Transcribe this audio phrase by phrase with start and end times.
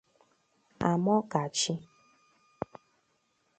[0.89, 1.73] Amokachi